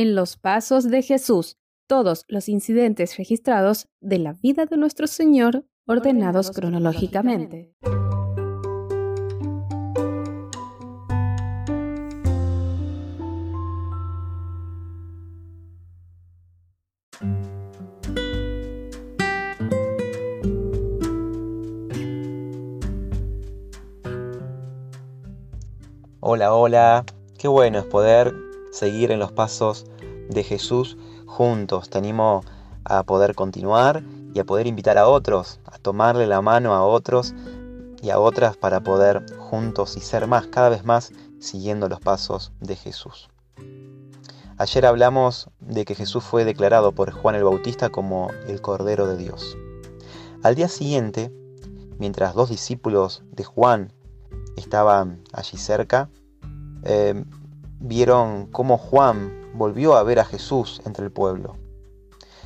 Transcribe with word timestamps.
En 0.00 0.14
los 0.14 0.36
pasos 0.36 0.88
de 0.88 1.02
Jesús, 1.02 1.58
todos 1.88 2.24
los 2.28 2.48
incidentes 2.48 3.16
registrados 3.16 3.88
de 3.98 4.20
la 4.20 4.32
vida 4.32 4.64
de 4.64 4.76
nuestro 4.76 5.08
Señor 5.08 5.66
ordenados 5.88 6.52
cronológicamente. 6.52 7.74
Hola, 26.20 26.54
hola, 26.54 27.04
qué 27.36 27.48
bueno 27.48 27.80
es 27.80 27.84
poder 27.86 28.47
seguir 28.78 29.10
en 29.10 29.18
los 29.18 29.32
pasos 29.32 29.86
de 30.28 30.44
Jesús 30.44 30.96
juntos. 31.26 31.90
Te 31.90 31.98
animo 31.98 32.44
a 32.84 33.02
poder 33.02 33.34
continuar 33.34 34.02
y 34.34 34.38
a 34.38 34.44
poder 34.44 34.66
invitar 34.66 34.98
a 34.98 35.08
otros, 35.08 35.60
a 35.66 35.78
tomarle 35.78 36.26
la 36.26 36.40
mano 36.40 36.74
a 36.74 36.84
otros 36.84 37.34
y 38.00 38.10
a 38.10 38.18
otras 38.18 38.56
para 38.56 38.80
poder 38.80 39.24
juntos 39.36 39.96
y 39.96 40.00
ser 40.00 40.26
más, 40.26 40.46
cada 40.46 40.68
vez 40.68 40.84
más, 40.84 41.12
siguiendo 41.40 41.88
los 41.88 42.00
pasos 42.00 42.52
de 42.60 42.76
Jesús. 42.76 43.28
Ayer 44.56 44.86
hablamos 44.86 45.50
de 45.60 45.84
que 45.84 45.94
Jesús 45.94 46.24
fue 46.24 46.44
declarado 46.44 46.92
por 46.92 47.10
Juan 47.12 47.34
el 47.34 47.44
Bautista 47.44 47.90
como 47.90 48.30
el 48.46 48.60
Cordero 48.60 49.06
de 49.06 49.16
Dios. 49.16 49.56
Al 50.42 50.54
día 50.54 50.68
siguiente, 50.68 51.32
mientras 51.98 52.34
dos 52.34 52.50
discípulos 52.50 53.22
de 53.32 53.44
Juan 53.44 53.92
estaban 54.56 55.22
allí 55.32 55.58
cerca, 55.58 56.10
eh, 56.84 57.24
vieron 57.80 58.46
cómo 58.46 58.78
Juan 58.78 59.32
volvió 59.54 59.96
a 59.96 60.02
ver 60.02 60.20
a 60.20 60.24
Jesús 60.24 60.80
entre 60.84 61.04
el 61.04 61.12
pueblo. 61.12 61.56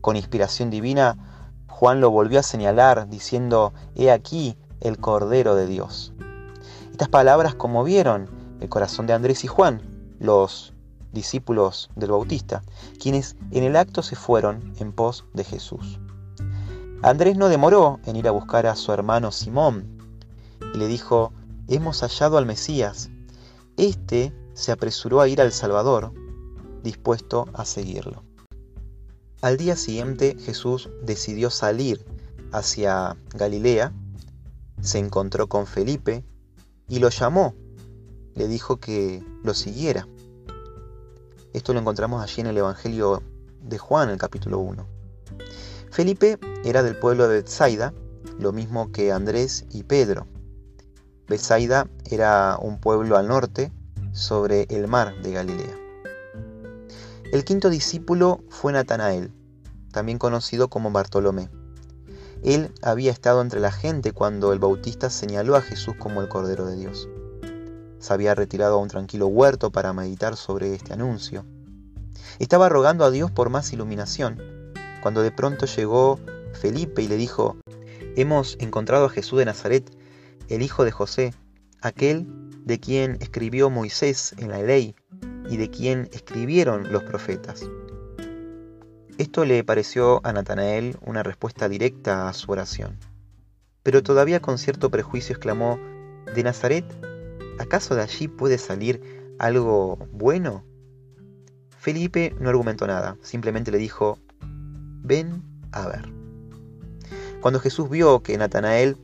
Con 0.00 0.16
inspiración 0.16 0.70
divina, 0.70 1.52
Juan 1.68 2.00
lo 2.00 2.10
volvió 2.10 2.40
a 2.40 2.42
señalar 2.42 3.08
diciendo, 3.08 3.72
He 3.94 4.10
aquí 4.10 4.56
el 4.80 4.98
Cordero 4.98 5.54
de 5.54 5.66
Dios. 5.66 6.12
Estas 6.92 7.08
palabras 7.08 7.54
conmovieron 7.54 8.28
el 8.60 8.68
corazón 8.68 9.06
de 9.06 9.12
Andrés 9.12 9.44
y 9.44 9.48
Juan, 9.48 9.82
los 10.20 10.72
discípulos 11.12 11.90
del 11.96 12.10
Bautista, 12.10 12.62
quienes 13.00 13.36
en 13.50 13.64
el 13.64 13.76
acto 13.76 14.02
se 14.02 14.16
fueron 14.16 14.74
en 14.78 14.92
pos 14.92 15.24
de 15.32 15.44
Jesús. 15.44 15.98
Andrés 17.02 17.36
no 17.36 17.48
demoró 17.48 18.00
en 18.04 18.16
ir 18.16 18.28
a 18.28 18.32
buscar 18.32 18.66
a 18.66 18.76
su 18.76 18.92
hermano 18.92 19.30
Simón 19.30 19.98
y 20.74 20.78
le 20.78 20.86
dijo, 20.86 21.32
hemos 21.68 22.00
hallado 22.02 22.38
al 22.38 22.46
Mesías. 22.46 23.10
Este 23.76 24.32
se 24.54 24.72
apresuró 24.72 25.20
a 25.20 25.28
ir 25.28 25.40
al 25.40 25.52
Salvador, 25.52 26.12
dispuesto 26.82 27.46
a 27.52 27.64
seguirlo. 27.64 28.22
Al 29.42 29.56
día 29.56 29.76
siguiente 29.76 30.36
Jesús 30.40 30.88
decidió 31.02 31.50
salir 31.50 32.04
hacia 32.52 33.16
Galilea, 33.34 33.92
se 34.80 34.98
encontró 34.98 35.48
con 35.48 35.66
Felipe 35.66 36.24
y 36.88 36.98
lo 36.98 37.10
llamó, 37.10 37.54
le 38.34 38.48
dijo 38.48 38.78
que 38.78 39.22
lo 39.42 39.54
siguiera. 39.54 40.08
Esto 41.52 41.72
lo 41.72 41.80
encontramos 41.80 42.22
allí 42.22 42.40
en 42.40 42.46
el 42.48 42.58
Evangelio 42.58 43.22
de 43.62 43.78
Juan, 43.78 44.08
el 44.08 44.18
capítulo 44.18 44.60
1. 44.60 44.86
Felipe 45.90 46.38
era 46.64 46.82
del 46.82 46.98
pueblo 46.98 47.28
de 47.28 47.36
Bethsaida, 47.36 47.92
lo 48.38 48.52
mismo 48.52 48.90
que 48.92 49.12
Andrés 49.12 49.66
y 49.70 49.84
Pedro. 49.84 50.26
Bethsaida 51.28 51.88
era 52.10 52.58
un 52.60 52.80
pueblo 52.80 53.16
al 53.16 53.28
norte 53.28 53.72
sobre 54.14 54.66
el 54.70 54.86
mar 54.86 55.20
de 55.22 55.32
Galilea. 55.32 55.76
El 57.32 57.44
quinto 57.44 57.68
discípulo 57.68 58.44
fue 58.48 58.72
Natanael, 58.72 59.32
también 59.92 60.18
conocido 60.18 60.68
como 60.68 60.92
Bartolomé. 60.92 61.50
Él 62.44 62.72
había 62.80 63.10
estado 63.10 63.42
entre 63.42 63.58
la 63.58 63.72
gente 63.72 64.12
cuando 64.12 64.52
el 64.52 64.60
bautista 64.60 65.10
señaló 65.10 65.56
a 65.56 65.62
Jesús 65.62 65.94
como 65.98 66.22
el 66.22 66.28
Cordero 66.28 66.64
de 66.64 66.76
Dios. 66.76 67.08
Se 67.98 68.12
había 68.12 68.34
retirado 68.34 68.76
a 68.76 68.82
un 68.82 68.88
tranquilo 68.88 69.26
huerto 69.26 69.72
para 69.72 69.92
meditar 69.92 70.36
sobre 70.36 70.74
este 70.74 70.92
anuncio. 70.92 71.44
Estaba 72.38 72.68
rogando 72.68 73.04
a 73.04 73.10
Dios 73.10 73.32
por 73.32 73.50
más 73.50 73.72
iluminación, 73.72 74.40
cuando 75.02 75.22
de 75.22 75.32
pronto 75.32 75.66
llegó 75.66 76.20
Felipe 76.52 77.02
y 77.02 77.08
le 77.08 77.16
dijo, 77.16 77.56
Hemos 78.14 78.56
encontrado 78.60 79.06
a 79.06 79.10
Jesús 79.10 79.40
de 79.40 79.46
Nazaret, 79.46 79.90
el 80.48 80.62
hijo 80.62 80.84
de 80.84 80.92
José, 80.92 81.34
aquel 81.80 82.43
de 82.64 82.80
quien 82.80 83.18
escribió 83.20 83.70
Moisés 83.70 84.34
en 84.38 84.48
la 84.48 84.62
ley 84.62 84.96
y 85.48 85.56
de 85.56 85.70
quien 85.70 86.08
escribieron 86.12 86.92
los 86.92 87.02
profetas. 87.04 87.68
Esto 89.18 89.44
le 89.44 89.62
pareció 89.62 90.20
a 90.26 90.32
Natanael 90.32 90.96
una 91.02 91.22
respuesta 91.22 91.68
directa 91.68 92.28
a 92.28 92.32
su 92.32 92.50
oración. 92.50 92.98
Pero 93.82 94.02
todavía 94.02 94.40
con 94.40 94.58
cierto 94.58 94.90
prejuicio 94.90 95.34
exclamó, 95.34 95.78
¿De 96.34 96.42
Nazaret? 96.42 96.84
¿Acaso 97.58 97.94
de 97.94 98.02
allí 98.02 98.28
puede 98.28 98.58
salir 98.58 99.00
algo 99.38 99.96
bueno? 100.10 100.64
Felipe 101.78 102.34
no 102.40 102.48
argumentó 102.48 102.86
nada, 102.86 103.18
simplemente 103.22 103.70
le 103.70 103.78
dijo, 103.78 104.18
ven 104.40 105.42
a 105.70 105.86
ver. 105.86 106.10
Cuando 107.40 107.60
Jesús 107.60 107.90
vio 107.90 108.22
que 108.22 108.38
Natanael 108.38 108.96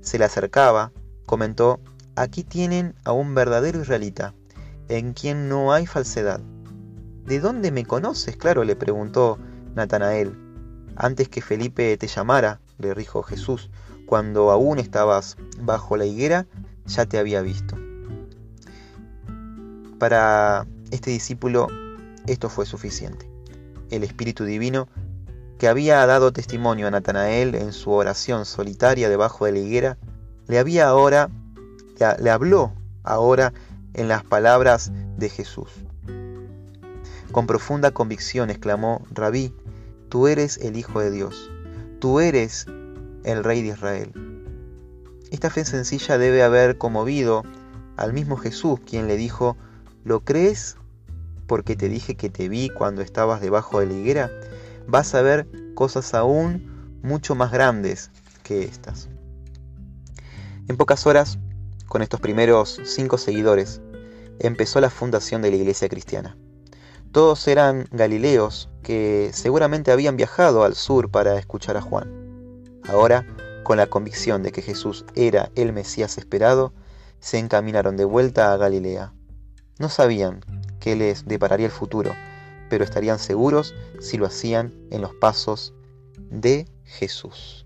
se 0.00 0.18
le 0.18 0.24
acercaba, 0.24 0.92
comentó, 1.26 1.80
aquí 2.22 2.44
tienen 2.44 2.94
a 3.04 3.12
un 3.12 3.34
verdadero 3.34 3.80
israelita, 3.80 4.34
en 4.88 5.12
quien 5.12 5.48
no 5.48 5.72
hay 5.72 5.86
falsedad. 5.86 6.40
¿De 7.24 7.40
dónde 7.40 7.70
me 7.70 7.84
conoces? 7.84 8.36
Claro, 8.36 8.64
le 8.64 8.76
preguntó 8.76 9.38
Natanael. 9.74 10.36
Antes 10.96 11.28
que 11.28 11.42
Felipe 11.42 11.96
te 11.96 12.06
llamara, 12.06 12.60
le 12.78 12.94
dijo 12.94 13.22
Jesús, 13.22 13.70
cuando 14.06 14.50
aún 14.50 14.78
estabas 14.78 15.36
bajo 15.60 15.96
la 15.96 16.06
higuera, 16.06 16.46
ya 16.86 17.06
te 17.06 17.18
había 17.18 17.42
visto. 17.42 17.76
Para 19.98 20.66
este 20.90 21.10
discípulo 21.10 21.68
esto 22.26 22.48
fue 22.48 22.66
suficiente. 22.66 23.28
El 23.90 24.04
Espíritu 24.04 24.44
Divino 24.44 24.88
que 25.58 25.68
había 25.68 26.06
dado 26.06 26.32
testimonio 26.32 26.86
a 26.86 26.90
Natanael 26.90 27.54
en 27.56 27.72
su 27.72 27.90
oración 27.90 28.44
solitaria 28.44 29.08
debajo 29.08 29.44
de 29.44 29.52
la 29.52 29.58
higuera, 29.58 29.98
le 30.46 30.58
había 30.58 30.88
ahora, 30.88 31.30
le 32.18 32.30
habló 32.30 32.72
ahora 33.02 33.52
en 33.94 34.08
las 34.08 34.24
palabras 34.24 34.92
de 35.16 35.28
Jesús. 35.28 35.70
Con 37.32 37.46
profunda 37.46 37.90
convicción 37.90 38.50
exclamó, 38.50 39.04
Rabí, 39.10 39.54
tú 40.08 40.28
eres 40.28 40.58
el 40.58 40.76
Hijo 40.76 41.00
de 41.00 41.10
Dios, 41.10 41.50
tú 42.00 42.20
eres 42.20 42.66
el 43.24 43.44
Rey 43.44 43.62
de 43.62 43.68
Israel. 43.68 44.12
Esta 45.30 45.50
fe 45.50 45.64
sencilla 45.64 46.16
debe 46.16 46.42
haber 46.42 46.78
conmovido 46.78 47.42
al 47.96 48.12
mismo 48.12 48.36
Jesús, 48.36 48.80
quien 48.80 49.08
le 49.08 49.16
dijo, 49.16 49.56
¿lo 50.04 50.20
crees 50.20 50.76
porque 51.46 51.76
te 51.76 51.88
dije 51.88 52.14
que 52.14 52.30
te 52.30 52.48
vi 52.48 52.70
cuando 52.70 53.02
estabas 53.02 53.40
debajo 53.40 53.80
de 53.80 53.86
la 53.86 53.92
higuera? 53.92 54.30
Vas 54.86 55.14
a 55.14 55.22
ver 55.22 55.46
cosas 55.74 56.14
aún 56.14 56.98
mucho 57.02 57.34
más 57.34 57.52
grandes 57.52 58.10
que 58.42 58.62
estas. 58.62 59.08
En 60.68 60.76
pocas 60.76 61.06
horas, 61.06 61.38
con 61.88 62.02
estos 62.02 62.20
primeros 62.20 62.80
cinco 62.84 63.18
seguidores, 63.18 63.80
empezó 64.38 64.80
la 64.80 64.90
fundación 64.90 65.42
de 65.42 65.50
la 65.50 65.56
iglesia 65.56 65.88
cristiana. 65.88 66.36
Todos 67.12 67.48
eran 67.48 67.86
galileos 67.90 68.68
que 68.82 69.30
seguramente 69.32 69.90
habían 69.90 70.16
viajado 70.16 70.64
al 70.64 70.74
sur 70.74 71.10
para 71.10 71.38
escuchar 71.38 71.76
a 71.76 71.82
Juan. 71.82 72.78
Ahora, 72.88 73.26
con 73.64 73.78
la 73.78 73.86
convicción 73.86 74.42
de 74.42 74.52
que 74.52 74.62
Jesús 74.62 75.04
era 75.14 75.50
el 75.54 75.72
Mesías 75.72 76.18
esperado, 76.18 76.72
se 77.20 77.38
encaminaron 77.38 77.96
de 77.96 78.04
vuelta 78.04 78.52
a 78.52 78.56
Galilea. 78.56 79.12
No 79.78 79.88
sabían 79.88 80.40
qué 80.80 80.96
les 80.96 81.26
depararía 81.26 81.66
el 81.66 81.72
futuro, 81.72 82.12
pero 82.68 82.84
estarían 82.84 83.18
seguros 83.18 83.74
si 84.00 84.16
lo 84.16 84.26
hacían 84.26 84.74
en 84.90 85.00
los 85.00 85.14
pasos 85.14 85.74
de 86.30 86.66
Jesús. 86.84 87.64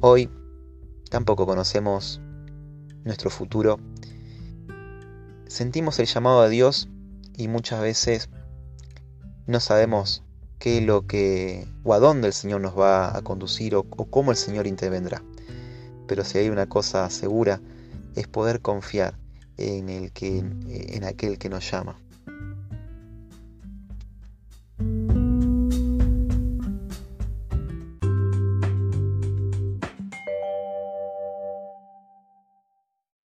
Hoy 0.00 0.30
tampoco 1.10 1.46
conocemos 1.46 2.20
nuestro 3.04 3.30
futuro. 3.30 3.78
Sentimos 5.46 5.98
el 5.98 6.06
llamado 6.06 6.40
a 6.40 6.48
Dios 6.48 6.88
y 7.36 7.48
muchas 7.48 7.80
veces 7.80 8.30
no 9.46 9.60
sabemos 9.60 10.22
qué 10.58 10.78
es 10.78 10.84
lo 10.84 11.06
que 11.06 11.66
o 11.82 11.94
a 11.94 11.98
dónde 11.98 12.28
el 12.28 12.32
Señor 12.32 12.60
nos 12.60 12.78
va 12.78 13.16
a 13.16 13.22
conducir 13.22 13.74
o, 13.74 13.80
o 13.80 14.06
cómo 14.06 14.30
el 14.30 14.36
Señor 14.36 14.66
intervendrá. 14.66 15.22
Pero 16.06 16.24
si 16.24 16.38
hay 16.38 16.48
una 16.48 16.66
cosa 16.68 17.08
segura 17.10 17.60
es 18.14 18.28
poder 18.28 18.60
confiar 18.60 19.18
en 19.56 19.88
el 19.88 20.12
que 20.12 20.38
en 20.38 21.04
aquel 21.04 21.38
que 21.38 21.48
nos 21.48 21.70
llama. 21.70 21.96